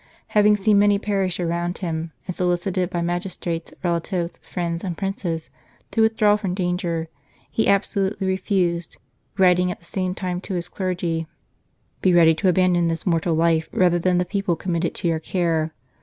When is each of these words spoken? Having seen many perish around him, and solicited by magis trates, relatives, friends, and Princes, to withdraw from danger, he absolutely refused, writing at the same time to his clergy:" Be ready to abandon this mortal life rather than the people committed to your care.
Having 0.29 0.57
seen 0.57 0.79
many 0.79 0.97
perish 0.97 1.39
around 1.39 1.77
him, 1.77 2.11
and 2.25 2.35
solicited 2.35 2.89
by 2.89 3.03
magis 3.03 3.37
trates, 3.37 3.71
relatives, 3.83 4.39
friends, 4.43 4.83
and 4.83 4.97
Princes, 4.97 5.51
to 5.91 6.01
withdraw 6.01 6.35
from 6.37 6.55
danger, 6.55 7.07
he 7.51 7.67
absolutely 7.67 8.25
refused, 8.25 8.97
writing 9.37 9.69
at 9.69 9.77
the 9.77 9.85
same 9.85 10.15
time 10.15 10.41
to 10.41 10.55
his 10.55 10.69
clergy:" 10.69 11.27
Be 12.01 12.15
ready 12.15 12.33
to 12.33 12.49
abandon 12.49 12.87
this 12.87 13.05
mortal 13.05 13.35
life 13.35 13.69
rather 13.71 13.99
than 13.99 14.17
the 14.17 14.25
people 14.25 14.55
committed 14.55 14.95
to 14.95 15.07
your 15.07 15.19
care. 15.19 15.71